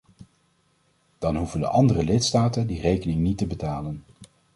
Dan 1.17 1.35
hoeven 1.35 1.59
de 1.59 1.67
andere 1.67 2.03
lidstaten 2.03 2.67
die 2.67 2.81
rekening 2.81 3.19
niet 3.21 3.37
te 3.37 3.45
betalen. 3.47 4.03